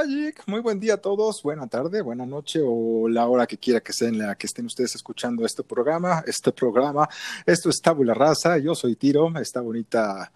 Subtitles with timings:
[0.00, 0.42] Magic.
[0.46, 3.92] Muy buen día a todos, buena tarde, buena noche o la hora que quiera que
[3.92, 6.24] sea en la que estén ustedes escuchando este programa.
[6.26, 7.06] Este programa,
[7.44, 8.56] esto es Tabula Raza.
[8.56, 10.32] Yo soy Tiro, esta bonita.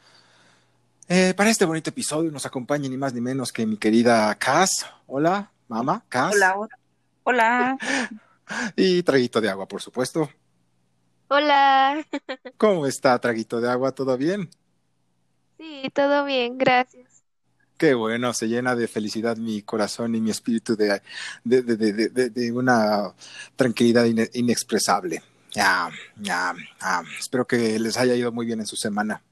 [1.08, 4.84] Eh, para este bonito episodio nos acompaña ni más ni menos que mi querida Cass.
[5.06, 6.34] Hola, mamá, Cass.
[6.34, 6.78] Hola, hola.
[7.24, 7.78] Hola.
[8.76, 10.28] Y Traguito de Agua, por supuesto.
[11.28, 12.04] Hola.
[12.58, 13.92] ¿Cómo está, Traguito de Agua?
[13.92, 14.50] ¿Todo bien?
[15.56, 17.13] Sí, todo bien, gracias.
[17.76, 21.02] Qué bueno, se llena de felicidad mi corazón y mi espíritu de,
[21.42, 21.76] de, de,
[22.08, 23.12] de, de una
[23.56, 25.22] tranquilidad ine- inexpresable.
[25.52, 29.22] Ya, ya, ah, espero que les haya ido muy bien en su semana.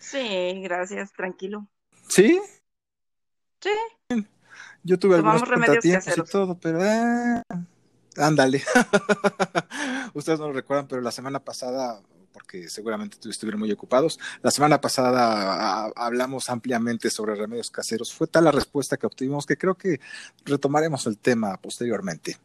[0.00, 1.66] Sí, gracias, tranquilo.
[2.08, 2.40] ¿Sí?
[3.60, 4.26] Sí.
[4.84, 7.42] Yo tuve algunos Tomamos remedios contratiempos y todo, pero eh,
[8.16, 8.62] ándale.
[10.14, 12.00] Ustedes no lo recuerdan, pero la semana pasada,
[12.36, 18.12] porque seguramente tu- estuvieron muy ocupados, la semana pasada hablamos ampliamente sobre remedios caseros.
[18.12, 20.00] Fue tal la respuesta que obtuvimos que creo que
[20.44, 22.36] retomaremos el tema posteriormente.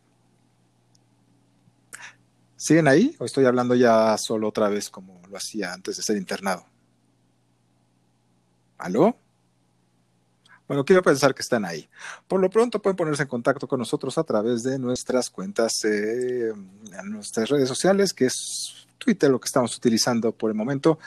[2.56, 6.16] ¿Siguen ahí o estoy hablando ya solo otra vez como lo hacía antes de ser
[6.16, 6.66] internado?
[8.78, 9.17] ¿Aló?
[10.70, 11.89] Bueno, quiero pensar que están ahí.
[12.30, 16.53] Por lo pronto pueden ponerse en contacto con nosotros a través de nuestras cuentas, eh,
[17.03, 20.99] nuestras redes sociales, que es Twitter lo que estamos utilizando por el momento.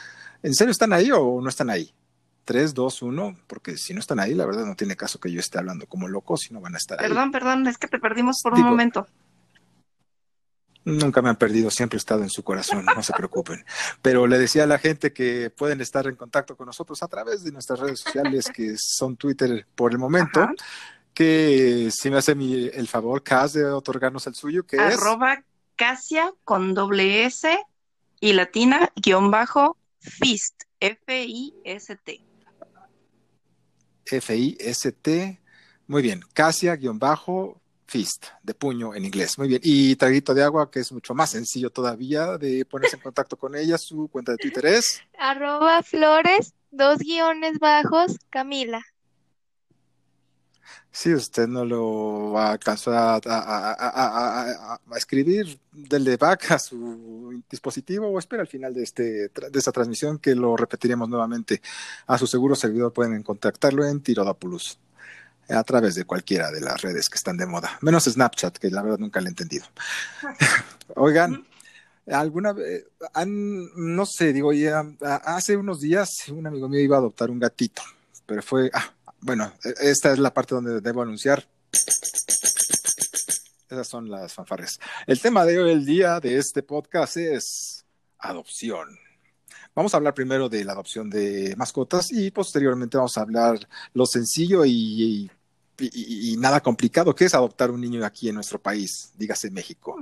[0.42, 1.92] ¿En serio están ahí o no están ahí?
[2.44, 5.40] 3, 2, 1, porque si no están ahí, la verdad no tiene caso que yo
[5.40, 7.08] esté hablando como loco, si no van a estar ahí.
[7.08, 9.06] Perdón, perdón, es que te perdimos por un momento.
[10.86, 13.64] Nunca me han perdido, siempre he estado en su corazón, no se preocupen.
[14.02, 17.42] Pero le decía a la gente que pueden estar en contacto con nosotros a través
[17.42, 20.52] de nuestras redes sociales, que son Twitter por el momento, Ajá.
[21.14, 24.82] que si me hace mi- el favor, Cas, de otorgarnos el suyo, que es...
[25.00, 25.42] Arroba
[25.74, 27.58] Casia con doble S
[28.24, 32.24] y latina guion bajo Fist, F-I-S-T.
[34.06, 35.40] F-I-S-T.
[35.86, 39.36] Muy bien, Casia-Fist, de puño en inglés.
[39.36, 39.60] Muy bien.
[39.62, 43.54] Y Traguito de Agua, que es mucho más sencillo todavía de ponerse en contacto con
[43.54, 43.76] ella.
[43.76, 45.02] Su cuenta de Twitter es.
[45.18, 48.82] Arroba flores, dos guiones bajos, Camila.
[50.90, 58.08] Si usted no lo alcanzó a, a- a- a- escribir, denle back a su dispositivo
[58.08, 61.60] o espera al final de, este, de esta transmisión que lo repetiremos nuevamente.
[62.06, 64.78] A su seguro servidor pueden contactarlo en Tirodapulus
[65.50, 68.80] a través de cualquiera de las redes que están de moda, menos Snapchat, que la
[68.82, 69.66] verdad nunca le he entendido.
[70.96, 71.44] Oigan,
[72.06, 72.84] alguna vez,
[73.26, 74.84] no sé, digo, ya,
[75.24, 77.82] hace unos días un amigo mío iba a adoptar un gatito,
[78.26, 78.90] pero fue, ah,
[79.24, 81.46] bueno, e- esta es la parte donde debo anunciar.
[83.70, 84.78] Esas son las fanfarres.
[85.06, 87.84] El tema de hoy, el día de este podcast es
[88.18, 88.98] adopción.
[89.74, 93.58] Vamos a hablar primero de la adopción de mascotas y posteriormente vamos a hablar
[93.94, 95.28] lo sencillo y
[96.38, 99.96] nada complicado que es adoptar un niño aquí en nuestro país, dígase México,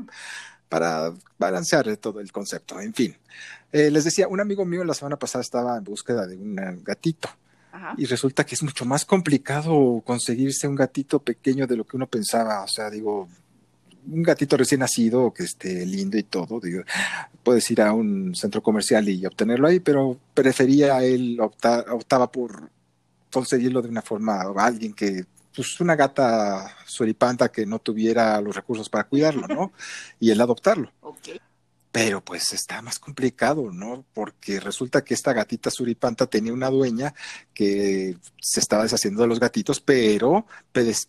[0.68, 2.80] para balancear todo el concepto.
[2.80, 3.16] En fin,
[3.74, 7.30] Eh, les decía, un amigo mío la semana pasada estaba en búsqueda de un gatito
[7.72, 7.94] Ajá.
[7.96, 12.06] y resulta que es mucho más complicado conseguirse un gatito pequeño de lo que uno
[12.06, 12.62] pensaba.
[12.64, 13.28] O sea, digo,
[14.06, 16.82] un gatito recién nacido que esté lindo y todo, digo,
[17.42, 22.70] puedes ir a un centro comercial y obtenerlo ahí, pero prefería él optar, optaba por
[23.32, 25.24] conseguirlo de una forma, o alguien que,
[25.54, 29.72] pues una gata suripanta que no tuviera los recursos para cuidarlo, ¿no?
[30.20, 30.90] Y él adoptarlo.
[31.00, 31.28] Ok.
[31.92, 34.06] Pero pues está más complicado, ¿no?
[34.14, 37.12] Porque resulta que esta gatita suripanta tenía una dueña
[37.52, 40.46] que se estaba deshaciendo de los gatitos, pero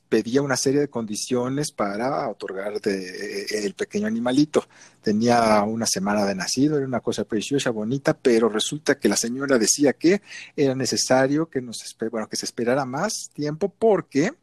[0.10, 4.66] pedía una serie de condiciones para otorgar de- el pequeño animalito.
[5.02, 9.58] Tenía una semana de nacido, era una cosa preciosa, bonita, pero resulta que la señora
[9.58, 10.22] decía que
[10.56, 14.34] era necesario que nos bueno, que se esperara más tiempo porque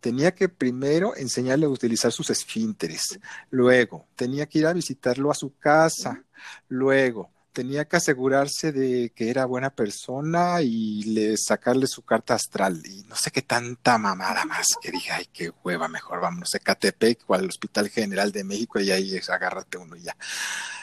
[0.00, 3.18] tenía que primero enseñarle a utilizar sus esfínteres.
[3.50, 6.22] Luego, tenía que ir a visitarlo a su casa.
[6.68, 12.82] Luego, tenía que asegurarse de que era buena persona y le sacarle su carta astral.
[12.86, 16.58] Y no sé qué tanta mamada más que dije, ay, qué hueva, mejor vámonos a
[16.58, 20.16] Catepec o al Hospital General de México y ahí agárrate uno y ya.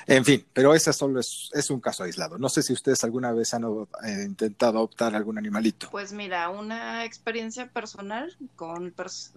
[0.08, 2.38] En fin, pero ese solo es, es un caso aislado.
[2.38, 5.90] No sé si ustedes alguna vez han eh, intentado adoptar algún animalito.
[5.90, 9.32] Pues mira, una experiencia personal con pers-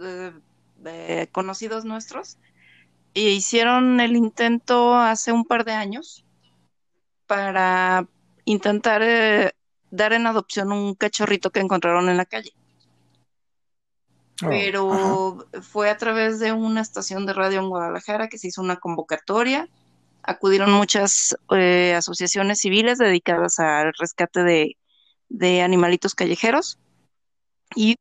[0.84, 2.36] eh, conocidos nuestros.
[3.14, 6.24] E hicieron el intento hace un par de años
[7.28, 8.08] para
[8.44, 9.52] intentar eh,
[9.90, 12.52] dar en adopción un cachorrito que encontraron en la calle.
[14.42, 15.20] Oh, ajá.
[15.20, 18.76] Pero fue a través de una estación de radio en Guadalajara que se hizo una
[18.76, 19.68] convocatoria.
[20.22, 24.76] Acudieron muchas eh, asociaciones civiles dedicadas al rescate de,
[25.28, 26.78] de animalitos callejeros.
[27.74, 27.96] Y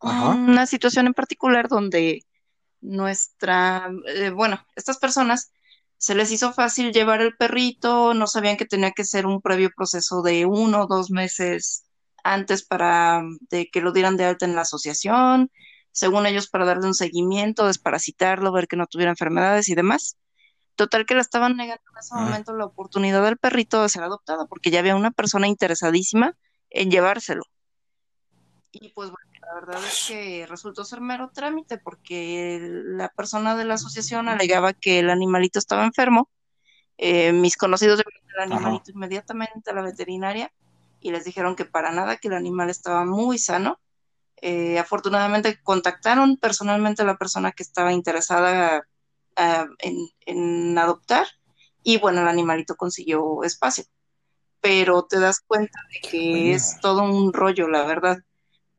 [0.00, 2.24] una situación en particular donde
[2.80, 5.52] nuestra, eh, bueno, estas personas
[6.00, 9.70] se les hizo fácil llevar el perrito, no sabían que tenía que ser un previo
[9.76, 11.84] proceso de uno o dos meses
[12.24, 15.50] antes para de que lo dieran de alta en la asociación,
[15.92, 20.16] según ellos para darle un seguimiento, desparasitarlo, ver que no tuviera enfermedades y demás.
[20.74, 24.48] Total que le estaban negando en ese momento la oportunidad del perrito de ser adoptado,
[24.48, 26.34] porque ya había una persona interesadísima
[26.70, 27.42] en llevárselo.
[28.72, 33.64] Y pues bueno, la verdad es que resultó ser mero trámite porque la persona de
[33.64, 36.30] la asociación alegaba que el animalito estaba enfermo.
[36.98, 40.52] Eh, mis conocidos llevaron el animalito inmediatamente a la veterinaria
[41.00, 43.80] y les dijeron que para nada, que el animal estaba muy sano.
[44.40, 48.86] Eh, afortunadamente contactaron personalmente a la persona que estaba interesada
[49.34, 51.26] ah, en, adoptar
[51.82, 53.84] y bueno, el animalito consiguió espacio.
[54.60, 58.18] Pero te das cuenta de que es todo un rollo, la verdad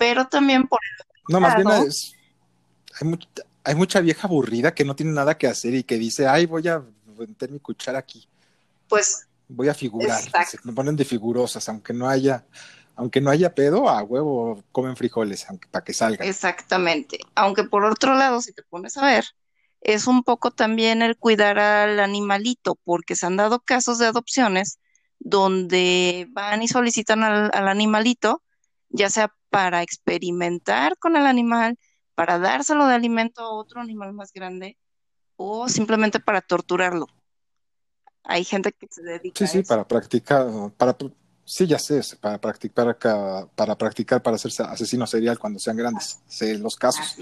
[0.02, 2.16] pero también por el No, más bien es,
[3.64, 6.68] hay, mucha vieja aburrida que no tiene nada que hacer y que dice, ay, voy
[6.68, 6.84] a
[7.16, 8.28] meter mi cuchara aquí.
[8.90, 9.28] Pues.
[9.48, 10.20] Voy a figurar.
[10.20, 12.44] Se me ponen de figurosas, aunque no haya,
[12.96, 16.26] aunque no haya pedo, a huevo comen frijoles, aunque para que salga.
[16.26, 17.20] Exactamente.
[17.36, 19.26] Aunque por otro lado, si te pones a ver,
[19.82, 24.80] es un poco también el cuidar al animalito, porque se han dado casos de adopciones
[25.20, 28.42] donde van y solicitan al animalito,
[28.90, 31.78] ya sea para experimentar con el animal,
[32.16, 34.78] para dárselo de alimento a otro animal más grande
[35.36, 37.06] o simplemente para torturarlo.
[38.24, 40.96] Hay gente que se dedica sí, a sí, para practicar, para,
[41.44, 42.98] sí, ya sé, para practicar,
[43.56, 47.18] para practicar para hacerse asesino serial cuando sean grandes, sé los casos.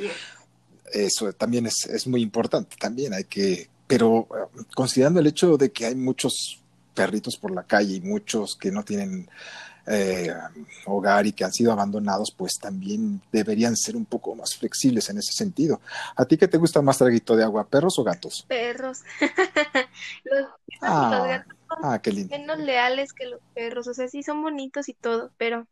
[0.91, 4.27] Eso también es, es muy importante, también hay que, pero
[4.75, 6.61] considerando el hecho de que hay muchos
[6.93, 9.29] perritos por la calle y muchos que no tienen
[9.91, 10.31] eh,
[10.85, 15.17] hogar y que han sido abandonados, pues también deberían ser un poco más flexibles en
[15.17, 15.81] ese sentido.
[16.15, 18.45] ¿A ti qué te gusta más traguito de agua, perros o gatos?
[18.47, 18.99] Perros.
[20.23, 20.47] los,
[20.81, 24.93] ah, gatos son ah, menos leales que los perros, o sea, sí son bonitos y
[24.93, 25.67] todo, pero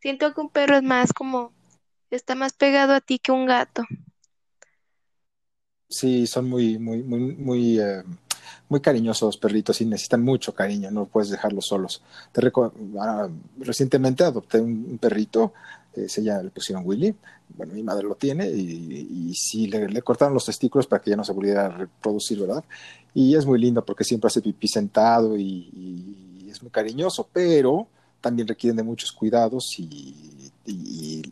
[0.00, 1.54] siento que un perro es más como,
[2.10, 3.84] está más pegado a ti que un gato.
[5.88, 8.02] Sí, son muy, muy, muy, muy eh,
[8.68, 12.02] muy cariñosos perritos y necesitan mucho cariño, no puedes dejarlos solos.
[12.32, 12.40] Te
[13.00, 13.28] ah,
[13.58, 15.52] recientemente adopté un, perrito,
[15.94, 17.14] eh, se llama, le pusieron Willy,
[17.56, 21.16] bueno, mi madre lo tiene y, y sí, le, cortaron los testículos para que ya
[21.16, 22.64] no se volviera a reproducir, ¿verdad?
[23.14, 27.86] Y es muy lindo porque siempre hace pipí sentado y, es muy cariñoso, pero
[28.20, 31.22] también requieren de muchos cuidados y,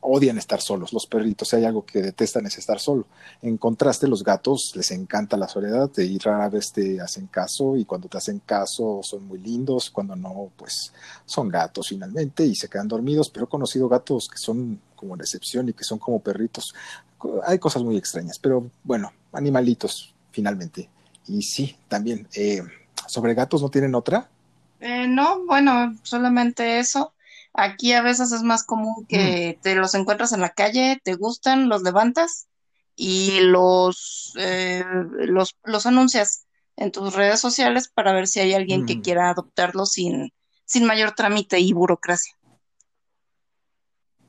[0.00, 0.92] odian estar solos.
[0.92, 3.06] Los perritos, si hay algo que detestan es estar solo.
[3.42, 7.84] En contraste, los gatos les encanta la soledad y rara vez te hacen caso y
[7.84, 10.92] cuando te hacen caso son muy lindos, cuando no, pues
[11.24, 15.22] son gatos finalmente y se quedan dormidos, pero he conocido gatos que son como la
[15.22, 16.74] excepción y que son como perritos.
[17.46, 20.88] Hay cosas muy extrañas, pero bueno, animalitos finalmente.
[21.26, 22.62] Y sí, también, eh,
[23.06, 24.28] sobre gatos no tienen otra.
[24.80, 27.12] Eh, no, bueno, solamente eso.
[27.52, 29.62] Aquí a veces es más común que mm.
[29.62, 32.46] te los encuentras en la calle, te gustan, los levantas
[32.96, 34.84] y los, eh,
[35.26, 39.02] los, los anuncias en tus redes sociales para ver si hay alguien que mm.
[39.02, 40.32] quiera adoptarlos sin,
[40.64, 42.34] sin mayor trámite y burocracia.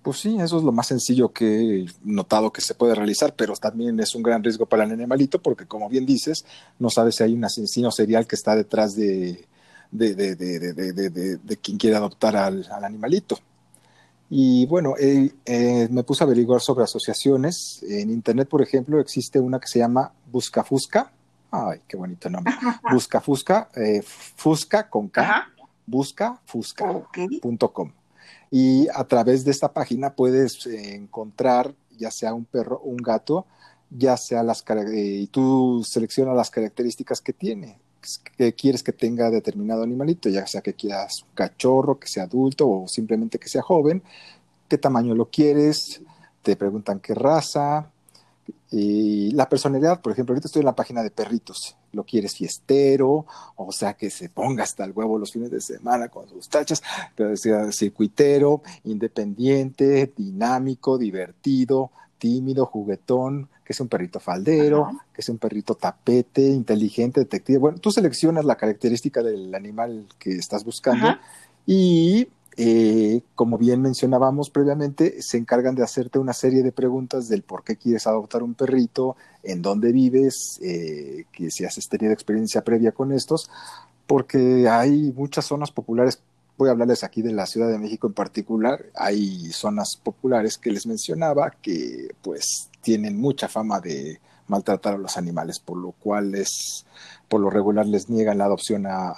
[0.01, 3.53] Pues sí, eso es lo más sencillo que he notado que se puede realizar, pero
[3.55, 6.43] también es un gran riesgo para el animalito porque, como bien dices,
[6.79, 9.47] no sabes si hay un asesino serial que está detrás de,
[9.91, 13.38] de, de, de, de quien quiere adoptar al, al animalito.
[14.33, 17.83] Y bueno, eh, eh, me puse a averiguar sobre asociaciones.
[17.83, 21.12] En Internet, por ejemplo, existe una que se llama Buscafusca.
[21.51, 22.53] Ay, qué bonito nombre.
[22.89, 25.51] Buscafusca, eh, Fusca con K,
[25.86, 27.91] buscafusca.com.
[28.50, 33.45] Y a través de esta página puedes encontrar ya sea un perro o un gato,
[33.89, 37.81] ya sea las y tú seleccionas las características que tiene
[38.38, 42.88] que quieres que tenga determinado animalito, ya sea que quieras cachorro, que sea adulto o
[42.88, 44.01] simplemente que sea joven,
[44.67, 46.01] qué tamaño lo quieres,
[46.41, 47.91] te preguntan qué raza.
[48.72, 53.25] Y la personalidad, por ejemplo, ahorita estoy en la página de perritos, lo quieres fiestero,
[53.55, 56.81] o sea que se ponga hasta el huevo los fines de semana con sus tachas,
[57.15, 65.29] pero sea circuitero, independiente, dinámico, divertido, tímido, juguetón, que es un perrito faldero, que es
[65.29, 67.57] un perrito tapete, inteligente, detective.
[67.57, 71.17] Bueno, tú seleccionas la característica del animal que estás buscando
[71.65, 77.41] y, eh, como bien mencionábamos previamente, se encargan de hacerte una serie de preguntas del
[77.41, 82.63] por qué quieres adoptar un perrito, en dónde vives, eh, que si has tenido experiencia
[82.63, 83.49] previa con estos,
[84.05, 86.21] porque hay muchas zonas populares
[86.61, 88.85] voy a hablarles aquí de la Ciudad de México en particular.
[88.93, 95.17] Hay zonas populares que les mencionaba que pues tienen mucha fama de maltratar a los
[95.17, 96.85] animales, por lo cual es,
[97.27, 99.15] por lo regular les niegan la adopción a, a,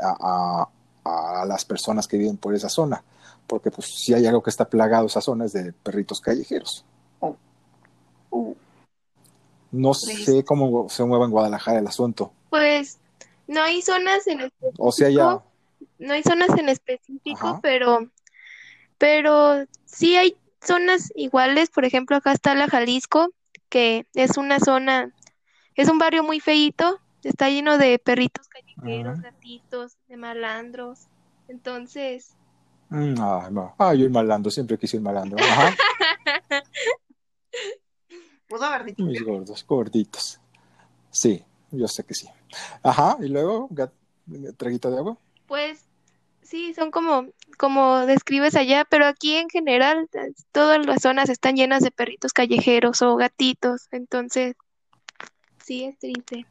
[0.00, 0.68] a,
[1.04, 3.04] a las personas que viven por esa zona,
[3.46, 6.86] porque pues si hay algo que está plagado esa zona es de perritos callejeros.
[7.20, 7.36] Oh.
[9.72, 10.24] No Triste.
[10.24, 12.32] sé cómo se mueve en Guadalajara el asunto.
[12.48, 12.96] Pues
[13.46, 15.42] no hay zonas en específico, O sea, ya...
[15.98, 17.60] no hay zonas en específico, Ajá.
[17.62, 18.10] pero,
[18.98, 21.70] pero sí hay zonas iguales.
[21.70, 23.28] Por ejemplo, acá está la Jalisco,
[23.68, 25.12] que es una zona,
[25.74, 31.08] es un barrio muy feíto, está lleno de perritos callejeros, gatitos, de malandros.
[31.48, 32.36] Entonces,
[32.92, 33.74] Mm, Ay, no.
[33.78, 35.38] Ay, yo el malandro, siempre quise ir malandro.
[35.42, 35.74] Ajá.
[38.46, 39.02] Pudo haber dicho.
[39.02, 40.38] Mis gordos, gorditos.
[41.10, 42.28] Sí, yo sé que sí.
[42.82, 43.70] Ajá, y luego,
[44.58, 45.16] traguito de agua.
[45.52, 45.84] Pues
[46.40, 47.26] sí, son como,
[47.58, 50.08] como describes allá, pero aquí en general
[50.50, 53.86] todas las zonas están llenas de perritos callejeros o gatitos.
[53.90, 54.54] Entonces,
[55.62, 56.46] sí, es triste.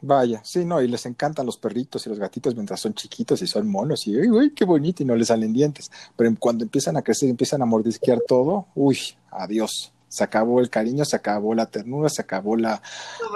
[0.00, 3.46] Vaya, sí, no, y les encantan los perritos y los gatitos mientras son chiquitos y
[3.46, 5.90] son monos y, uy, uy, qué bonito, y no les salen dientes.
[6.16, 8.98] Pero cuando empiezan a crecer y empiezan a mordisquear todo, uy,
[9.30, 9.92] adiós.
[10.08, 12.80] Se acabó el cariño, se acabó la ternura, se acabó la,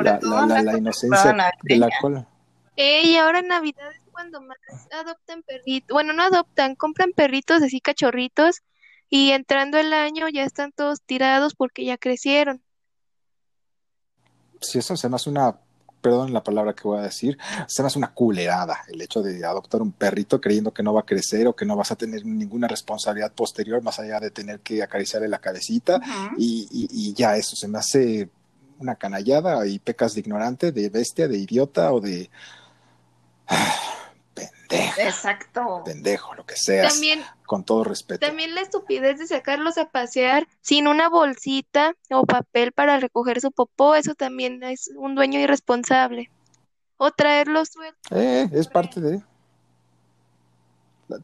[0.00, 2.26] la, la, la- inocencia de la navideña.
[2.76, 2.88] Cola.
[2.88, 4.58] Eh, y ahora en Navidad es cuando más
[4.92, 5.94] adoptan perritos.
[5.94, 8.62] Bueno, no adoptan, compran perritos así cachorritos
[9.08, 12.62] y entrando el año ya están todos tirados porque ya crecieron.
[14.60, 15.54] Si eso se me hace una,
[16.00, 17.36] perdón la palabra que voy a decir,
[17.68, 21.00] se me hace una culerada el hecho de adoptar un perrito creyendo que no va
[21.00, 24.60] a crecer o que no vas a tener ninguna responsabilidad posterior más allá de tener
[24.60, 26.00] que acariciarle la cabecita
[26.38, 28.30] y- y ya eso se me hace
[28.78, 32.30] una canallada y pecas de ignorante, de bestia, de idiota o de
[34.34, 35.82] pendejo, Exacto.
[35.84, 38.26] pendejo, lo que seas, También, con todo respeto.
[38.26, 43.52] también la estupidez de sacarlos a pasear sin una bolsita o papel para recoger su
[43.52, 46.30] popó, eso también es un dueño irresponsable.
[46.98, 48.00] O traerlos sueltos.
[48.10, 49.22] Eh, es parte de.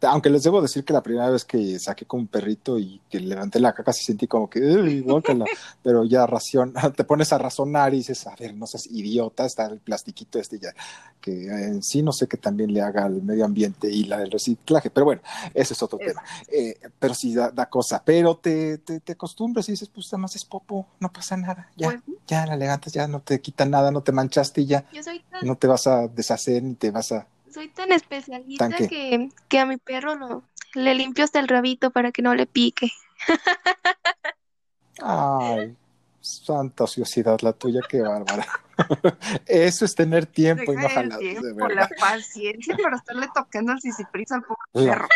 [0.02, 3.18] Aunque les debo decir que la primera vez que saqué con un perrito y que
[3.18, 5.44] levanté la caca, sí sentí como que, "Uy, guácala",
[5.82, 9.66] pero ya ración, te pones a razonar y dices, a ver, no seas idiota, está
[9.66, 10.72] el plastiquito este ya,
[11.20, 14.30] que en sí no sé que también le haga al medio ambiente y la del
[14.30, 15.22] reciclaje, pero bueno,
[15.52, 16.22] ese es otro Es- tema.
[16.48, 20.18] Eh, pero sí da, da cosa, pero te, te, te acostumbras y dices, pues nada
[20.18, 23.64] más es popo, no pasa nada, ya, Pues, ya la levantas, ya no te quita
[23.64, 26.74] nada, no te manchaste y ya, Yo soy tan, no te vas a deshacer ni
[26.74, 30.42] te vas a soy tan especialista que, que a mi perro lo,
[30.75, 32.90] le limpio hasta el rabito para que no le pique.
[35.02, 35.76] Ay,
[36.21, 38.47] santa ociosidad la tuya, qué bárbara.
[39.47, 41.21] Eso es tener tiempo y no deja jalar,
[41.54, 41.76] verdad.
[41.76, 45.09] la paciencia para estarle tocando el sisiprisa al pobre perro.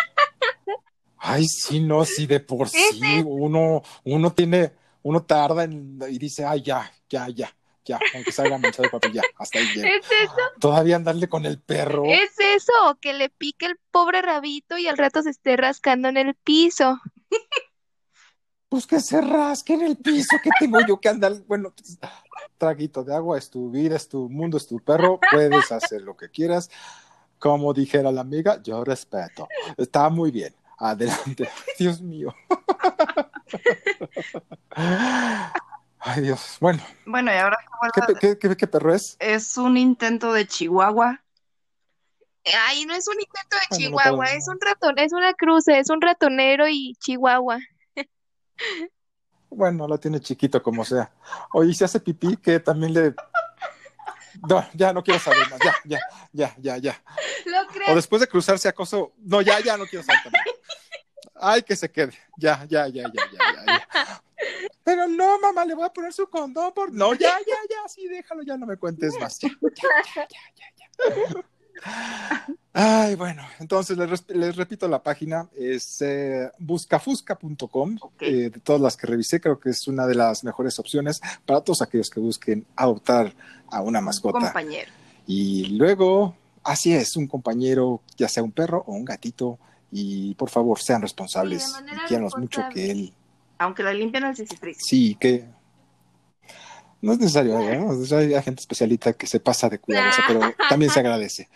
[1.19, 6.45] Ay, sí, no, sí, de por sí, uno, uno tiene, uno tarda en- y dice,
[6.45, 7.56] ay, ya, ya, ya,
[7.87, 9.89] ya, aunque salga manchado de papel, ya, hasta ahí llega.
[9.89, 10.35] ¿Es eso?
[10.61, 12.05] Todavía andarle con el perro.
[12.05, 12.99] ¿Es eso?
[13.01, 17.01] Que le pique el pobre rabito y al rato se esté rascando en el piso.
[18.69, 21.99] Pues que se rasque en el piso, que tengo yo que andar, bueno, pues,
[22.59, 26.17] traguito de agua, es tu vida, es tu mundo, es tu perro, puedes hacer lo
[26.17, 26.69] que quieras.
[27.39, 29.47] Como dijera la amiga, yo respeto.
[29.77, 30.55] Está muy bien.
[30.79, 31.49] Adelante.
[31.79, 32.35] Dios mío.
[36.09, 36.59] Ay, Dios.
[36.61, 37.59] Bueno, Bueno, y ahora
[37.93, 39.17] ¿qué, qué, qué- qué perro es?
[39.19, 41.21] es un intento de Chihuahua.
[42.69, 46.01] Ay, no es un intento de Chihuahua, es un ratón, es una cruza, es un
[46.01, 47.59] ratonero y Chihuahua.
[49.51, 51.11] Bueno, lo tiene chiquito como sea.
[51.53, 53.15] Oye, ¿y si hace pipí, que también le...
[54.49, 55.59] No, ya no quiero saber más.
[55.61, 55.99] Ya, ya,
[56.33, 57.03] ya, ya, ya.
[57.47, 57.97] ¿Lo O crees?
[57.97, 59.13] después de cruzarse acoso.
[59.19, 60.21] No, ya, ya no quiero saber.
[61.35, 62.13] Ay, que se quede.
[62.37, 64.23] Ya, ya, ya, ya, ya, ya.
[64.85, 66.93] Pero no, mamá, le voy a poner su condón por.
[66.93, 69.39] No, ya, ya, ya, sí, déjalo, ya no me cuentes más.
[69.39, 71.45] Ya, ya, ya, ya, ya, ya.
[72.73, 73.97] Ay, bueno, entonces
[74.29, 77.99] les, repito la página, es eh, buscafusca.com.
[78.21, 81.63] Eh, de todas las que revisé, creo que es una de las mejores opciones para
[81.63, 83.35] todos aquellos que busquen adoptar
[83.71, 84.41] a una mascota.
[84.41, 84.91] compañero.
[85.27, 89.59] Y luego, así es, un compañero, ya sea un perro o un gatito,
[89.91, 91.75] y por favor sean responsables,
[92.09, 93.13] Sí, y mucho que él,
[93.59, 94.81] Aunque le limpian el sisiprisa.
[94.83, 95.45] sí, que
[97.03, 97.89] no es necesario, ¿no?
[97.89, 101.49] O sea, hay gente especialita que se pasa de cuidadosa, pero también se agradece.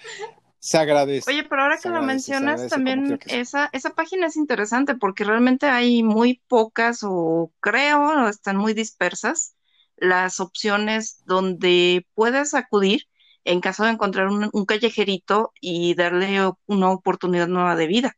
[0.59, 1.31] Se agradece.
[1.31, 5.67] Oye, pero ahora que lo agradece, mencionas, también esa, esa página es interesante porque realmente
[5.67, 9.55] hay muy pocas o creo, están muy dispersas
[9.97, 13.07] las opciones donde puedes acudir
[13.45, 18.17] en caso de encontrar un, un callejerito y darle una oportunidad nueva de vida.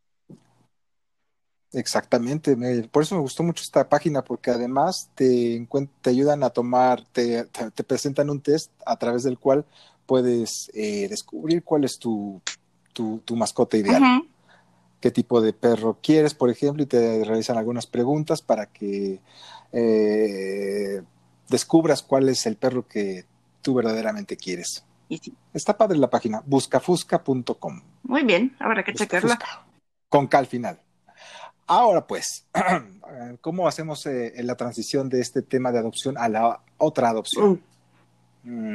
[1.75, 5.67] Exactamente, me- por eso me gustó mucho esta página, porque además te,
[6.03, 7.47] te ayudan a tomar, te,
[7.87, 9.65] presentan un test a través del cual
[10.05, 12.43] puedes eh, descubrir cuál es tu,
[12.93, 14.03] tu, tu mascota ideal,
[15.01, 19.21] qué tipo de perro quieres, por ejemplo, y te realizan algunas preguntas para que
[19.73, 21.03] eh,
[21.49, 23.25] descubras cuál es el perro que
[23.63, 24.85] tú verdaderamente quieres.
[25.09, 27.81] Y sí, Está padre la página, buscafusca.com.
[28.03, 29.39] muy bien, habrá que checarla.
[30.11, 30.79] Con K al final.
[31.73, 32.45] Ahora pues,
[33.41, 37.51] ¿cómo hacemos eh, la transición de este tema de adopción a la otra adopción?
[37.51, 37.59] Uh,
[38.45, 38.75] Mm,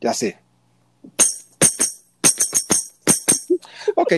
[0.00, 0.38] ya sé.
[3.96, 4.12] Ok,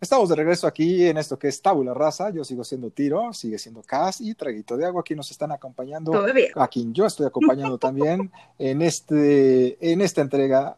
[0.00, 2.30] estamos de regreso aquí en esto que es Tabula Rasa.
[2.30, 5.00] Yo sigo siendo Tiro, sigue siendo Cas y Traguito de Agua.
[5.00, 6.50] Aquí nos están acompañando todavía.
[6.54, 10.76] a quien yo estoy acompañando también en, este, en esta entrega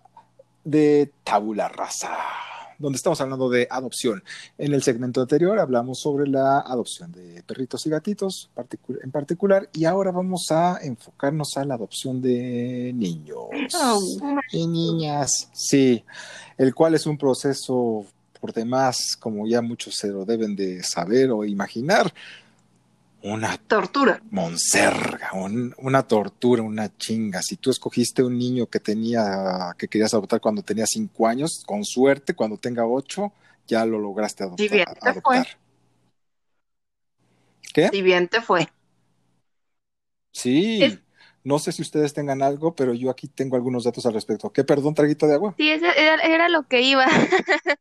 [0.65, 2.17] de Tabula Rasa,
[2.83, 4.23] donde estamos hablando de adopción.
[4.59, 9.71] En el segmento anterior hablamos sobre la adopción de perritos y gatitos particu- en particular
[9.73, 13.37] y ahora vamos a enfocarnos a la adopción de niños
[13.83, 14.01] Oh,
[14.51, 15.49] y niñas.
[15.55, 16.05] Sí,
[16.59, 18.05] el cual es un proceso
[18.41, 22.13] por demás, como ya muchos se lo deben de saber o imaginar,
[23.23, 24.21] una tortura.
[24.31, 27.43] monserga, un- una tortura, una chinga.
[27.43, 31.85] Si tú escogiste un niño que tenía, que querías adoptar cuando tenía cinco años, con
[31.85, 33.33] suerte, cuando tenga ocho,
[33.67, 34.67] ya lo lograste adoptar.
[34.67, 35.45] Sí, bien te fue.
[37.75, 37.91] ¿Qué?
[37.93, 38.69] Si bien te fue.
[40.33, 40.85] Sí.
[40.85, 40.99] Es-
[41.45, 44.53] No sé si ustedes tengan algo, pero yo aquí tengo algunos datos al respecto.
[44.53, 45.57] ¿Qué, perdón, traguito de agua?
[45.57, 47.07] Sí, era, era lo que iba.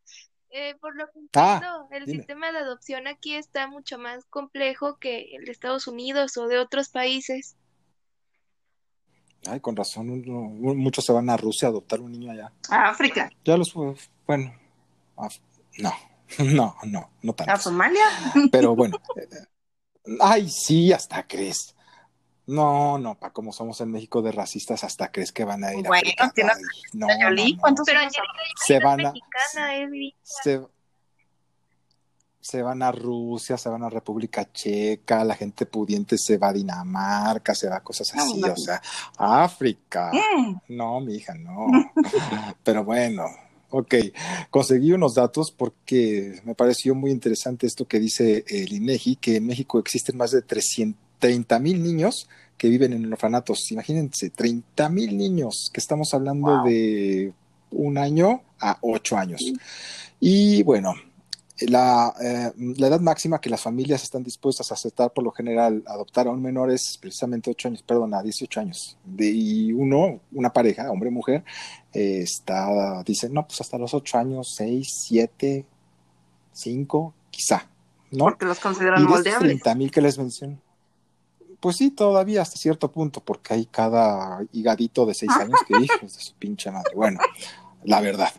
[0.53, 2.17] Eh, por lo que Ah, entiendo, el dime.
[2.19, 6.59] sistema de adopción aquí está mucho más complejo que el de Estados Unidos o de
[6.59, 7.55] otros países.
[9.47, 12.51] Ay, con razón, uno- muchos se van a Rusia a adoptar un niño allá.
[12.69, 13.31] A África.
[13.43, 14.53] Ya los, bueno,
[15.79, 15.91] no,
[16.39, 17.63] no, no, no A tantos.
[17.63, 18.03] Somalia.
[18.51, 19.27] Pero bueno, eh,
[20.19, 21.75] ay, sí, hasta crees.
[22.51, 25.85] No, no, pa, como somos en México de racistas, hasta crees que van a ir
[25.85, 26.31] a Bueno, África.
[26.35, 27.61] tienes Ay, no, no, no.
[27.61, 27.99] ¿cuántos Pero
[28.65, 30.61] Se van a, mexicana, vi- se,
[32.41, 36.53] se van a Rusia, se van a República Checa, la gente pudiente se va a
[36.53, 38.51] Dinamarca, se va a cosas así, no.
[38.53, 38.81] o sea,
[39.17, 40.11] África.
[40.11, 41.67] Mm, No, mi hija, no.
[42.63, 43.25] Pero bueno,
[43.69, 43.95] ok.
[44.49, 49.45] Conseguí unos datos porque me pareció muy interesante esto que dice el INEGI, que en
[49.45, 50.41] México existen más de
[51.21, 53.71] 330 mil niños que viven en orfanatos.
[53.71, 56.65] Imagínense, 30 mil niños, que estamos hablando Wow.
[56.65, 57.33] de
[57.71, 59.41] un año a ocho años.
[60.19, 60.93] Y bueno,
[61.61, 65.83] la, eh, la edad máxima que las familias están dispuestas a aceptar por lo general
[65.87, 68.97] adoptar a un menor es precisamente 8 años, perdón, a 18 años.
[69.05, 71.43] De, y uno, una pareja, hombre o mujer,
[71.93, 75.65] eh, está, dice, no, pues hasta los 8 años, 6, 7,
[76.53, 77.67] 5, quizá,
[78.11, 78.25] ¿no?
[78.25, 79.61] porque los consideran moldeables.
[79.61, 80.57] 30 mil que les menciono.
[81.61, 86.17] Pues sí, todavía hasta cierto punto, porque hay cada higadito de 6 años que hijos
[86.17, 86.91] de su pinche madre.
[86.95, 87.19] Bueno,
[87.85, 88.31] la verdad.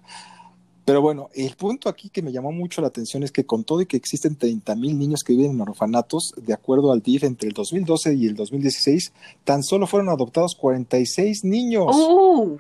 [0.84, 3.80] Pero bueno, el punto aquí que me llamó mucho la atención es que con todo
[3.80, 7.46] y que existen 30 mil niños que viven en orfanatos, de acuerdo al DIF, entre
[7.48, 9.12] el 2012 y el 2016,
[9.44, 11.94] tan solo fueron adoptados 46 niños.
[11.96, 12.56] Uh,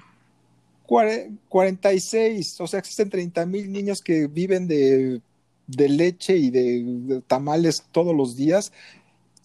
[0.86, 5.20] Cuare- 46, o sea, existen 30 mil niños que viven de,
[5.66, 8.72] de leche y de, de tamales todos los días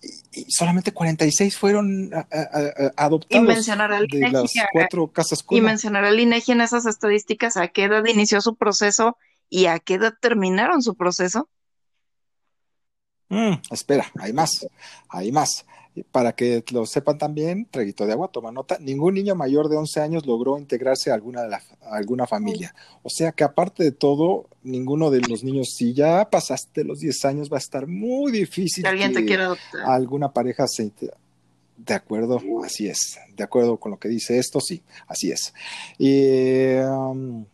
[0.02, 5.08] y, y solamente 46 fueron a- a- a- adoptados Y mencionar al de las cuatro
[5.08, 9.18] casas y mencionar al INEGI en esas estadísticas a qué edad inició su proceso
[9.50, 11.50] y a qué edad terminaron su proceso.
[13.30, 14.66] Mm, espera, hay más,
[15.10, 15.66] hay más.
[16.12, 20.00] Para que lo sepan también, traguito de agua, toma nota, ningún niño mayor de 11
[20.02, 22.74] años logró integrarse a alguna, de la- a alguna familia.
[23.04, 27.24] O sea que aparte de todo, ninguno de los niños, si ya pasaste los 10
[27.26, 29.82] años, va a estar muy difícil Si alguien te que quiere adoptar.
[29.86, 30.92] alguna pareja se...
[31.78, 33.20] De acuerdo, así es.
[33.36, 35.54] De acuerdo con lo que dice esto, sí, así es.
[36.00, 37.46] Y, um,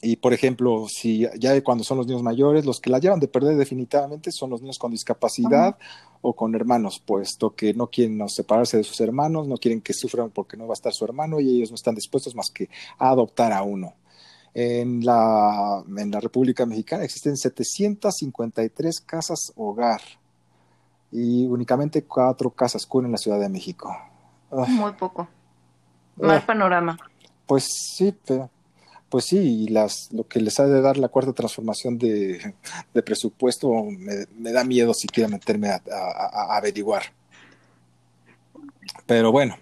[0.00, 3.28] y por ejemplo, si ya cuando son los niños mayores, los que la llevan de
[3.28, 5.76] perder definitivamente son los niños con discapacidad
[6.20, 10.30] o con hermanos, puesto que no quieren separarse de sus hermanos, no quieren que sufran
[10.30, 13.10] porque no va a estar su hermano y ellos no están dispuestos más que a
[13.10, 13.94] adoptar a uno.
[14.54, 20.00] En la, en la República Mexicana existen 753 casas hogar
[21.12, 23.94] y únicamente cuatro casas cuna en la Ciudad de México.
[24.50, 25.28] Ay, Muy poco.
[26.16, 26.98] Mal ay, panorama.
[27.46, 28.50] pues sí, pero,
[29.08, 32.54] pues sí, y las, lo que les ha de dar la cuarta transformación de,
[32.94, 37.02] de presupuesto me, me da miedo si quiero meterme a, a- a- a averiguar.
[39.06, 39.56] Pero bueno,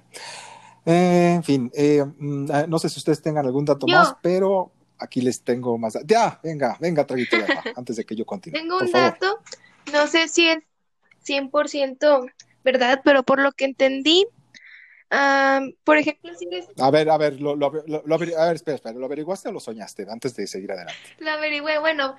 [0.89, 3.97] Eh, en fin, eh, mm, ah, no sé si ustedes tengan algún dato Yo.
[3.99, 5.99] más, pero aquí les tengo más.
[6.07, 8.57] Ya, venga, venga, traguito de antes de que yo continúe.
[8.61, 9.41] Tengo un dato,
[9.93, 10.59] no sé si es
[11.25, 12.27] 100%
[12.63, 14.29] verdad, pero por lo que entendí,
[15.11, 18.57] ah, por ejemplo, si les A ver, a ver, lo, lo- lo- lo a ver,
[18.57, 21.01] espera, espera, ¿lo averiguaste o lo soñaste antes de seguir adelante?
[21.21, 22.17] la averigüé, bueno,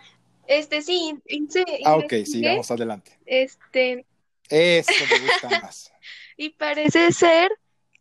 [0.47, 3.19] este sí, hice, Ah, ok, sigamos adelante.
[3.25, 4.05] este,
[4.49, 5.91] Eso me gusta más.
[6.37, 7.51] y parece ser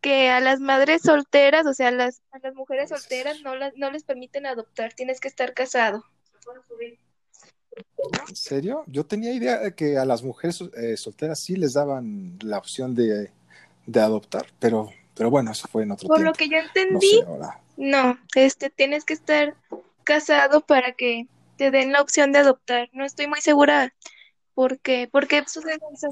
[0.00, 3.74] que a las madres solteras, o sea, a las, a las mujeres solteras no las,
[3.76, 6.04] no les permiten adoptar, tienes que estar casado.
[8.28, 8.84] ¿En serio?
[8.86, 12.94] Yo tenía idea de que a las mujeres eh, solteras sí les daban la opción
[12.94, 13.30] de,
[13.86, 17.10] de adoptar, pero, pero bueno, eso fue en otro Por lo que yo No entendí,
[17.10, 17.26] sé.
[17.76, 19.54] No, este, tienes que estar
[20.04, 22.88] casado para que te den la opción de adoptar.
[22.92, 23.92] No estoy muy segura
[24.54, 26.08] por qué, por qué sucede eso.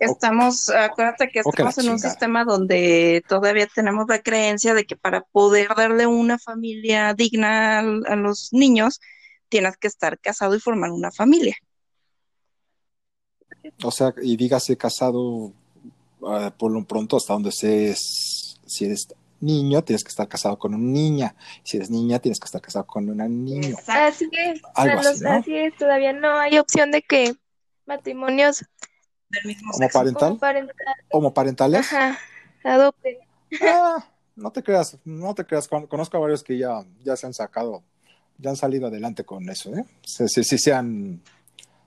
[0.00, 2.10] Estamos, acuérdate que estamos en un chingada.
[2.10, 8.16] sistema donde todavía tenemos la creencia de que para poder darle una familia digna a,
[8.16, 9.00] los niños,
[9.48, 11.56] tienes que estar casado y formar una familia.
[13.84, 15.52] O sea, y dígase casado
[16.34, 19.08] ah, por lo pronto hasta donde se es, si eres
[19.40, 21.34] niño, tienes que estar casado con una niña.
[21.62, 23.76] Si eres niña, tienes que estar casado con un niño.
[23.86, 25.30] Así es, Algo así, ¿no?
[25.32, 27.34] así es, todavía no hay opción de que
[27.86, 28.64] matrimonios
[29.30, 29.98] Del mismo Como sexo.
[29.98, 30.74] parental, homoparental,
[31.10, 31.92] homoparentales.
[31.92, 32.18] ajá,
[32.64, 33.16] adopten.
[33.62, 34.04] Ah,
[34.36, 35.68] no te creas, no te creas.
[35.68, 37.82] Con- Conozco a varios que ya, ya se han sacado,
[38.38, 39.84] ya han salido adelante con eso, ¿eh?
[40.04, 41.22] Sí, sí, sí se han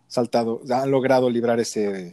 [0.08, 2.12] saltado, han logrado librar ese,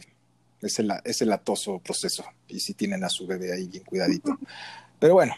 [0.61, 2.23] ese, la- ese latoso proceso.
[2.47, 4.37] Y si tienen a su bebé ahí bien cuidadito.
[4.99, 5.33] Pero bueno,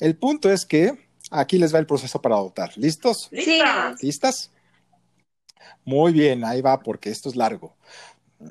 [0.00, 2.76] el punto es que aquí les va el proceso para adoptar.
[2.76, 3.28] ¿Listos?
[3.30, 3.60] Sí,
[4.00, 4.50] ¿Listas?
[5.84, 7.76] Muy bien, ahí va, porque esto es largo.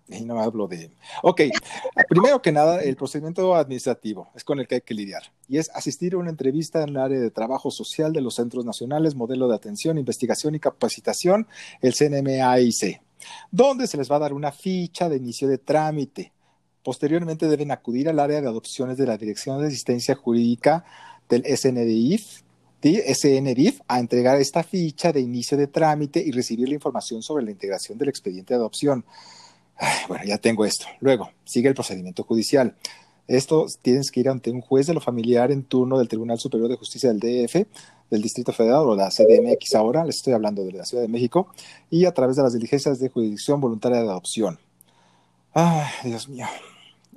[0.08, 0.90] Y no hablo de...
[1.22, 1.42] Ok,
[2.10, 5.32] primero que nada, el procedimiento administrativo es con el que hay que lidiar.
[5.48, 8.66] Y es asistir a una entrevista en el área de trabajo social de los centros
[8.66, 11.48] nacionales, modelo de atención, investigación y capacitación,
[11.82, 13.02] el CNMAIC,
[13.52, 16.34] donde se les va a dar una ficha de inicio de trámite.
[16.84, 20.86] Posteriormente deben acudir al área de adopciones de la Dirección de Asistencia Jurídica
[21.28, 22.44] del SNDIF.
[22.84, 27.52] SNDIF a entregar esta ficha de inicio de trámite y recibir la información sobre la
[27.52, 29.04] integración del expediente de adopción.
[30.08, 30.86] Bueno, ya tengo esto.
[31.00, 32.76] Luego, sigue el procedimiento judicial.
[33.28, 36.70] Esto tienes que ir ante un juez de lo familiar en turno del Tribunal Superior
[36.70, 37.66] de Justicia del DF,
[38.10, 41.48] del Distrito Federal o la CDMX ahora, les estoy hablando de la Ciudad de México,
[41.90, 44.60] y a través de las diligencias de jurisdicción voluntaria de adopción.
[45.54, 46.46] Ay, Dios mío.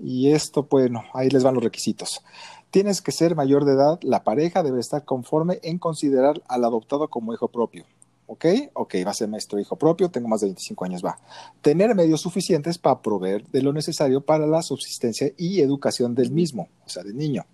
[0.00, 2.22] Y esto, bueno, ahí les van los requisitos.
[2.70, 7.08] Tienes que ser mayor de edad, la pareja debe estar conforme en considerar al adoptado
[7.08, 7.84] como hijo propio.
[8.30, 8.44] ¿Ok?
[8.74, 11.18] Ok, va a ser maestro hijo propio, tengo más de 25 años, va.
[11.62, 16.68] Tener medios suficientes para proveer de lo necesario para la subsistencia y educación del mismo,
[16.84, 17.46] o sea, del niño.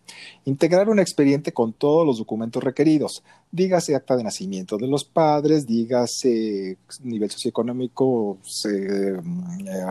[0.44, 3.22] Integrar un expediente con todos los documentos requeridos.
[3.52, 9.20] Dígase acta de nacimiento de los padres, dígase nivel socioeconómico se, eh,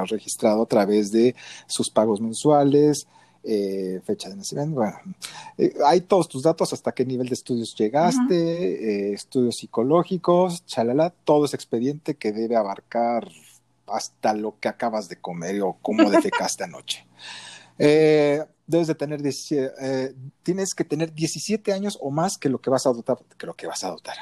[0.09, 1.33] registrado a través de
[1.65, 3.07] sus pagos mensuales,
[3.45, 4.97] eh, fecha de nacimiento, bueno,
[5.57, 11.09] eh, hay todos tus datos, hasta qué nivel de estudios llegaste, eh, estudios psicológicos, chalala,
[11.09, 13.29] todo ese expediente que debe abarcar
[13.87, 17.05] hasta lo que acabas de comer o cómo defecaste anoche.
[17.77, 22.85] Debes de tener, 17, tienes que tener 17 años o más que lo que vas
[22.85, 24.15] a adoptar, que lo que vas a adoptar.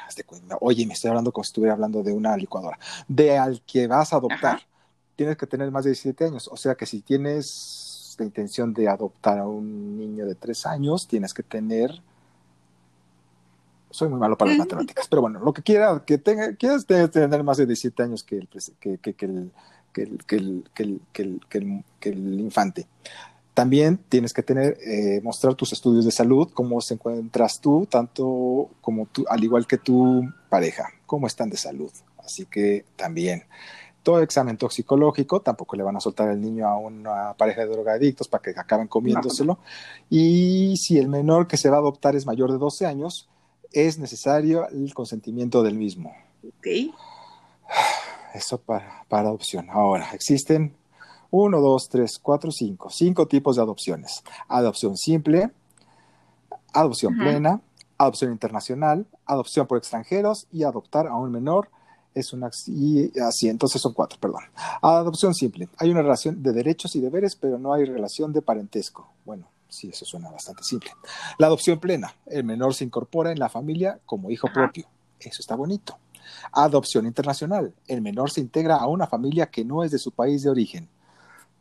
[0.60, 2.76] Oye, me estoy hablando como si estuviera hablando de una licuadora.
[3.06, 4.62] De al que vas a adoptar,
[5.14, 6.48] tienes que tener más de 17 años.
[6.50, 11.06] O sea que si tienes la intención de adoptar a un niño de 3 años,
[11.08, 12.00] tienes que tener...
[13.90, 17.08] Soy muy malo para las matemáticas, pero bueno, lo que quiera, que tenga, quieras te-
[17.08, 19.52] tener más de 17 años que el, pres- que, que- que el,
[19.92, 22.86] que el, que el, que el, que el, que el- que el infante.
[23.52, 28.70] También tienes que tener, eh, mostrar tus estudios de salud, cómo se encuentras tú, tanto
[28.80, 31.90] como tú, al igual que tu pareja, cómo están de salud.
[32.24, 33.42] Así que también
[34.02, 38.28] todo examen toxicológico, tampoco le van a soltar el niño a una pareja de drogadictos
[38.28, 39.58] para que acaben comiéndoselo.
[40.10, 43.28] Y si el menor que se va a adoptar es mayor de 12 años,
[43.72, 46.14] es necesario el consentimiento del mismo.
[46.46, 46.66] Ok.
[48.34, 49.68] Eso para, para adopción.
[49.70, 50.74] Ahora, existen
[51.30, 52.90] 1, 2, 3, 4, 5.
[52.90, 54.22] Cinco tipos de adopciones.
[54.48, 55.50] Adopción simple,
[56.72, 57.60] adopción plena,
[57.98, 61.70] adopción internacional, adopción por extranjeros y adoptar a un menor
[62.14, 64.42] es una y así, entonces son cuatro, perdón.
[64.80, 65.68] Adopción simple.
[65.78, 69.08] Hay una relación de derechos y deberes, pero no hay relación de parentesco.
[69.24, 70.90] Bueno, sí, eso suena bastante simple.
[71.38, 72.14] La adopción plena.
[72.26, 74.54] El menor se incorpora en la familia como hijo Ajá.
[74.54, 74.86] propio.
[75.20, 75.98] Eso está bonito.
[76.52, 77.74] Adopción internacional.
[77.86, 80.88] El menor se integra a una familia que no es de su país de origen.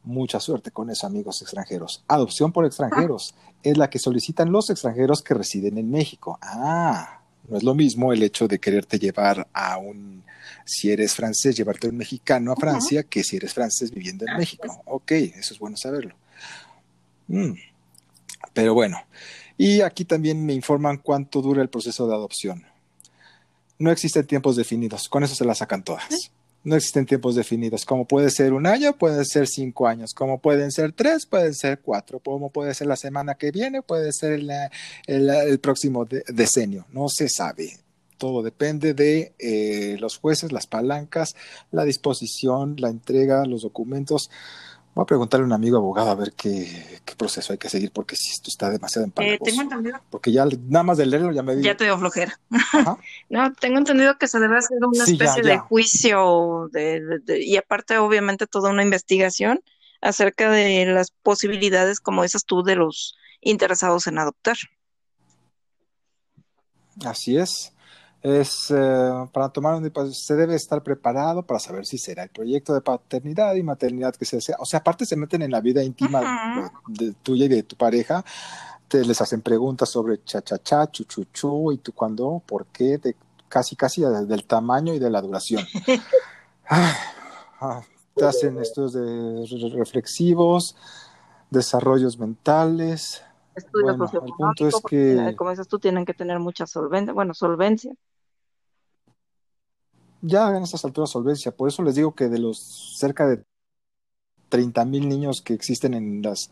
[0.04, 2.04] Mucha suerte con eso, amigos extranjeros.
[2.08, 6.40] Adopción por extranjeros es la que solicitan los extranjeros que residen en México.
[6.42, 7.21] Ah,
[7.52, 10.24] no es lo mismo el hecho de quererte llevar a un,
[10.64, 14.38] si eres francés, llevarte a un mexicano a Francia que si eres francés viviendo en
[14.38, 14.82] México.
[14.86, 16.16] Ok, eso es bueno saberlo.
[17.28, 17.52] Mm.
[18.54, 19.04] Pero bueno,
[19.58, 22.66] y aquí también me informan cuánto dura el proceso de adopción.
[23.78, 26.32] No existen tiempos definidos, con eso se la sacan todas.
[26.64, 30.72] No existen tiempos definidos, como puede ser un año, puede ser cinco años, como pueden
[30.72, 34.40] ser tres, pueden ser cuatro, como puede ser la semana que viene, puede ser
[35.08, 37.78] el, próximo decenio, no se sabe.
[38.18, 41.36] Todo depende de eh, los jueces, las palancas,
[41.72, 44.30] la disposición, la entrega, los documentos.
[44.94, 48.16] Voy a preguntarle a un amigo abogado a ver qué, proceso hay que seguir, porque
[48.16, 49.36] si esto está demasiado empalagoso.
[49.36, 50.00] Eh, tengo entendido.
[50.10, 52.40] Porque ya nada más de leerlo ya me Ya te dio flojera.
[53.30, 58.48] no, tengo entendido que se debe hacer una especie de juicio de, y aparte obviamente
[58.48, 59.62] toda una investigación
[60.02, 64.58] acerca de las posibilidades, como dices tú, de los interesados en adoptar.
[67.06, 67.74] Así es
[68.22, 72.74] es eh, para tomar un se debe estar preparado para saber si será el proyecto
[72.74, 74.58] de paternidad y maternidad que se desea.
[74.60, 78.24] O sea, aparte se meten en la vida íntima de, tuya y de tu pareja,
[78.88, 82.68] te les hacen preguntas sobre cha cha cha, chu chu chu y tú cuándo, por
[82.68, 83.16] qué, de
[83.50, 85.64] casi casi del tamaño y de la duración.
[87.64, 87.84] Ah,
[88.16, 90.76] te hacen estudios de reflexivos,
[91.50, 93.22] desarrollos mentales.
[93.54, 97.34] Estudios bueno, el punto es que, como dices tú, tienen que tener mucha solvencia, bueno,
[97.34, 97.94] solvencia
[100.22, 101.52] ya en estas alturas solvencia.
[101.52, 103.44] Por eso les digo que de los cerca de
[104.52, 106.52] 30 mil niños que existen en, las,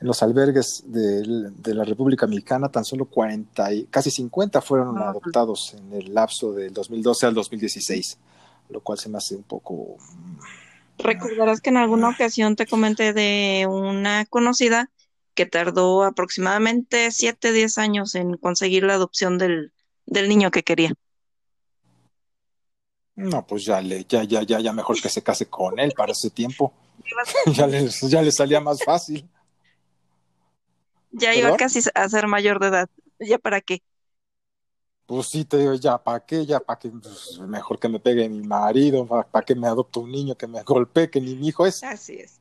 [0.00, 5.74] en los albergues de, la República Mexicana, tan solo 40 y casi 50 fueron adoptados
[5.74, 8.18] en el lapso del 2012 al 2016,
[8.68, 9.96] lo cual se me hace un poco...
[10.98, 14.90] Recordarás que en alguna ocasión te comenté de una conocida
[15.34, 19.72] que tardó aproximadamente 7, 10 años en conseguir la adopción del,
[20.06, 20.92] del niño que quería.
[23.18, 26.12] No, pues ya le, ya, ya, ya, ya mejor que se case con él para
[26.12, 26.72] ese tiempo.
[27.52, 29.28] ya, le, ya le salía más fácil.
[31.10, 32.88] Ya iba casi a ser mayor de edad.
[33.18, 33.82] ¿Ya para qué?
[35.04, 38.28] Pues sí, te digo, ya para qué, ya para qué, pues, mejor que me pegue
[38.28, 41.66] mi marido, para, que me adopte un niño que me golpee, que ni mi hijo
[41.66, 41.82] es.
[41.82, 42.38] Así es.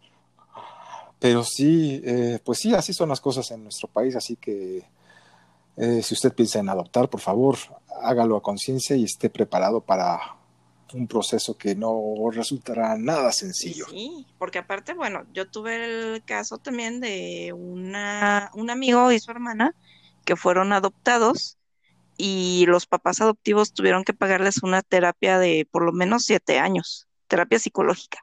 [1.18, 4.86] Pero sí, eh, pues sí, así son las cosas en nuestro país, así que
[5.76, 7.58] eh, si usted piensa en adoptar, por favor,
[8.04, 10.37] hágalo a conciencia y esté preparado para
[10.94, 13.86] un proceso que no resultará nada sencillo.
[13.90, 19.32] Sí, porque aparte, bueno, yo tuve el caso también de una, un amigo y su
[19.32, 19.76] hermana
[20.26, 21.58] que fueron adoptados
[22.18, 27.08] y los papás adoptivos tuvieron que pagarles una terapia de por lo menos siete años,
[27.28, 28.20] terapia psicológica.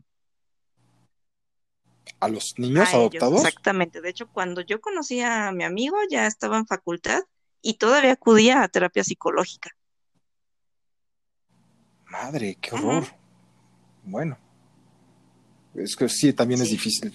[2.20, 3.36] ¿A los niños adoptados?
[3.36, 4.00] exactamente.
[4.00, 7.22] De hecho, cuando yo conocí a mi amigo ya estaba en facultad
[7.60, 9.70] y todavía acudía a terapia psicológica.
[12.22, 13.04] Madre, qué horror.
[14.04, 14.38] Bueno.
[15.74, 17.12] Es que sí, también es difícil.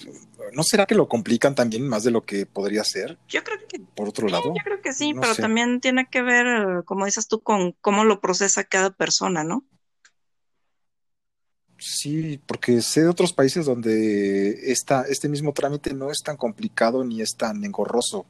[0.51, 3.17] ¿No será que lo complican también más de lo que podría ser?
[3.29, 3.79] Yo creo que.
[3.79, 4.53] Por otro lado.
[4.53, 8.19] Yo creo que sí, pero también tiene que ver, como dices tú, con cómo lo
[8.19, 9.63] procesa cada persona, ¿no?
[11.77, 17.05] Sí, porque sé de otros países donde esta, este mismo trámite no es tan complicado
[17.05, 18.25] ni es tan engorroso.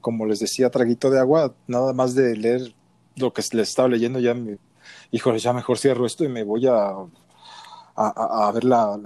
[0.00, 2.74] Como les decía, traguito de agua, nada más de leer
[3.16, 4.56] lo que les estaba leyendo ya me
[5.10, 6.92] híjole, ya mejor cierro esto y me voy a,
[7.96, 8.98] a, ver la,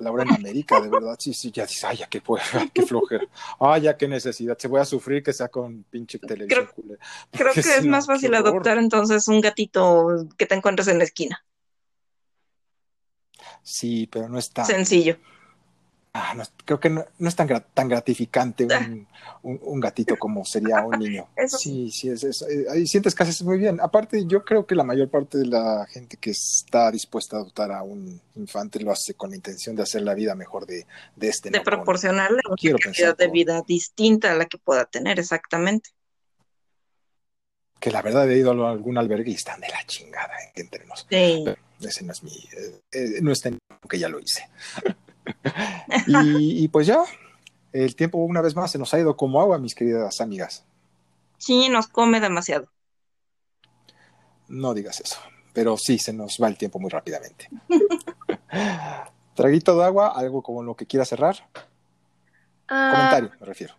[0.00, 2.22] la, hora en América, de verdad, sí, sí, ya dices, ay, ya qué,
[2.74, 3.26] qué flojera,
[3.60, 6.68] ay, ya qué necesidad, se voy a sufrir que sea con pinche televisión.
[7.30, 11.44] Creo, que es más fácil adoptar entonces un gatito que te encuentres en la esquina.
[13.62, 14.64] Sí, pero no está.
[14.64, 15.16] Sencillo.
[16.16, 16.32] Ah,
[16.64, 18.68] creo que no, es tan, tan gratificante
[19.42, 21.26] un, gatito como sería un niño.
[21.48, 22.48] Sí, sí, es, eso.
[22.48, 23.80] Eh, ahí sientes que haces muy bien.
[23.80, 27.72] Aparte, yo creo que la mayor parte de la gente que está dispuesta a adoptar
[27.72, 31.28] a un infante lo hace con la intención de hacer la vida mejor de, de
[31.28, 31.50] este.
[31.50, 35.90] De proporcionarle una calidad de vida distinta a la que pueda tener, exactamente.
[37.80, 40.52] Que la verdad he ido a algún albergue y están de la chingada, ¿eh?
[40.54, 41.08] entre nos.
[41.10, 41.44] Sí.
[41.80, 42.48] ese no es mi.
[42.92, 43.58] Eh, no está en
[43.90, 44.48] que ya lo hice.
[46.06, 47.02] y, pues ya,
[47.72, 50.64] el tiempo una vez más se nos ha ido como agua, mis queridas amigas.
[51.38, 52.68] Sí, nos come demasiado.
[54.48, 55.18] No digas eso,
[55.52, 57.48] pero sí, se nos va el tiempo muy rápidamente.
[59.34, 61.48] Traguito de agua, algo como lo que quiera cerrar.
[62.68, 62.92] Ah.
[62.94, 63.74] Comentario, me refiero.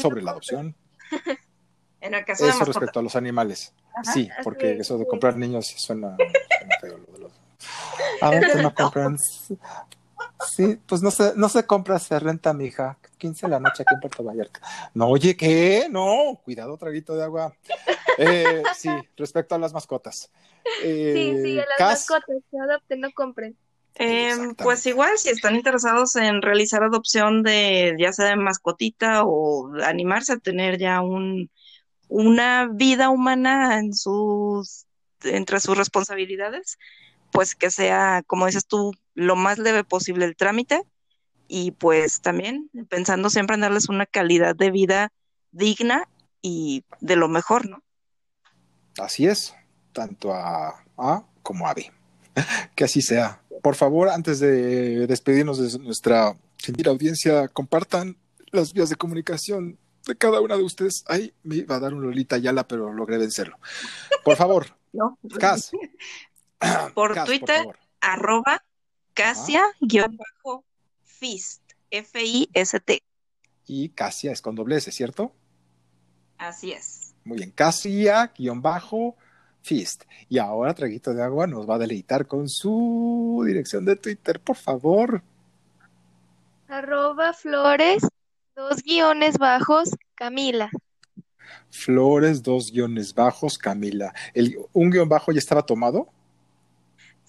[0.00, 0.74] Sobre la adopción.
[2.00, 3.74] en el caso eso respecto a los animales.
[4.12, 7.19] sí, porque eso de comprar niños suena, suena feo.
[8.20, 9.16] A ver, no compran.
[10.54, 12.98] Sí, pues no se, no se compra, se renta, mija.
[13.18, 14.60] 15 de la noche aquí en Puerto Vallarta.
[14.94, 15.88] No, oye, ¿qué?
[15.90, 17.54] No, cuidado, traguito de agua.
[18.18, 20.30] Eh, sí, respecto a las mascotas.
[20.82, 23.56] Eh, Sí, sí, a las Cas, mascotas que adopten, no compren.
[23.94, 29.70] Em, pues igual, si están interesados en realizar adopción de ya sea de mascotita o
[29.84, 31.50] animarse a tener ya un,
[32.08, 34.86] una vida humana en sus,
[35.22, 36.78] entre sus responsabilidades,
[37.32, 40.82] pues que sea, como dices tú, lo más leve posible el trámite
[41.48, 45.12] y pues también pensando siempre en darles una calidad de vida
[45.52, 46.08] digna
[46.42, 47.82] y de lo mejor, ¿no?
[48.98, 49.54] Así es,
[49.92, 51.90] tanto a A como a B.
[52.74, 53.42] Que así sea.
[53.62, 58.16] Por favor, antes de despedirnos de nuestra gentil audiencia, compartan
[58.52, 61.04] las vías de comunicación de cada una de ustedes.
[61.08, 63.58] Ay, me iba a dar un Lolita Yala, pero logré vencerlo.
[64.24, 65.18] Por favor, ¿No?
[65.38, 65.70] Cas.
[66.94, 67.66] Por Cas, Twitter,
[68.00, 68.64] arroba
[69.14, 69.72] Casia-Fist,
[71.90, 73.02] F-I-S-T.
[73.66, 75.32] Y Casia es con doble S, ¿cierto?
[76.38, 77.14] Así es.
[77.24, 78.34] Muy bien, Casia-Fist.
[80.28, 84.56] Y ahora, Traguito de Agua nos va a deleitar con su dirección de Twitter, por
[84.56, 85.22] favor.
[86.68, 88.02] Arroba flores,
[88.54, 90.70] dos guiones bajos, Camila.
[91.70, 94.14] Flores, dos guiones bajos, Camila.
[94.34, 96.08] El, ¿Un guion bajo ya estaba tomado?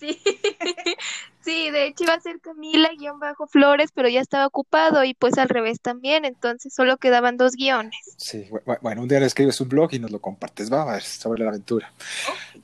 [0.02, 0.20] Sí,
[1.42, 5.14] sí, de hecho iba a ser Camila guion bajo flores, pero ya estaba ocupado y
[5.14, 7.94] pues al revés también, entonces solo quedaban dos guiones.
[8.18, 10.82] Sí, bu- bu- bueno, un día le escribes un blog y nos lo compartes, va
[10.82, 11.94] a ver, sobre la aventura.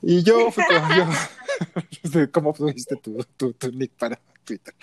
[0.02, 0.64] Y yo fui
[2.12, 4.74] yo, ¿cómo tuviste tu, tu, tu nick para Twitter?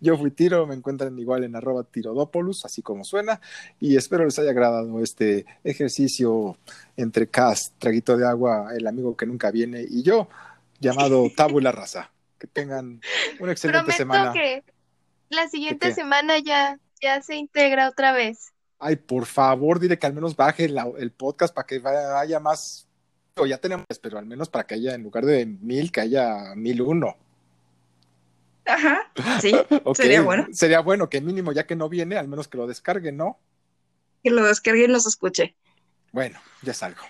[0.00, 3.40] Yo fui Tiro, me encuentran igual en arroba tirodópolus, así como suena,
[3.78, 6.56] y espero les haya agradado este ejercicio
[6.96, 10.28] entre Cas, Traguito de Agua, el amigo que nunca viene, y yo,
[10.80, 12.10] llamado Tabula Rasa.
[12.38, 13.00] Que tengan
[13.38, 14.32] una excelente Prometo semana.
[14.32, 14.64] que
[15.28, 15.94] la siguiente qué?
[15.94, 18.52] semana ya, ya se integra otra vez.
[18.78, 22.40] Ay, por favor, dile que al menos baje la- el podcast para que vaya- haya
[22.40, 22.86] más.
[23.36, 26.54] O ya tenemos, pero al menos para que haya, en lugar de mil, que haya
[26.56, 27.16] mil uno.
[28.66, 29.54] Ajá, sí,
[29.94, 30.46] Sería bueno.
[30.52, 33.38] Sería bueno que mínimo, ya que no viene, al menos que lo descargue, ¿no?
[34.22, 35.54] que lo descargue y los escuche.
[36.12, 37.00] Bueno, ya salgo.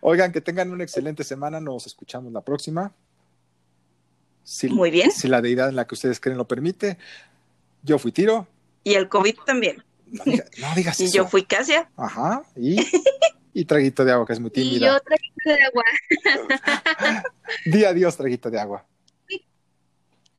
[0.00, 1.60] Oigan, que tengan una excelente semana.
[1.60, 2.92] Nos escuchamos la próxima.
[4.44, 5.10] Si, Muy bien.
[5.10, 6.98] Si la deidad en la que ustedes creen lo permite.
[7.82, 8.46] Yo fui Tiro.
[8.84, 9.82] Y el COVID también.
[10.06, 11.14] No, diga- no digas Y eso.
[11.16, 11.90] yo fui Casia.
[11.96, 12.42] Ajá.
[12.56, 12.76] Y,
[13.54, 14.86] y Traguito de Agua, que es muy Y tímida.
[14.86, 15.84] yo traguito de agua.
[17.66, 18.86] Di adiós, Traguito de Agua.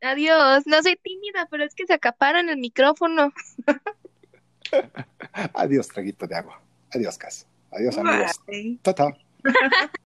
[0.01, 3.31] Adiós, no soy tímida, pero es que se acaparan el micrófono.
[5.53, 6.61] Adiós, Traguito de Agua.
[6.93, 7.47] Adiós, Cas.
[7.73, 8.39] Adiós, amigos.
[8.47, 8.79] Bye.
[8.83, 9.13] Chao, chao.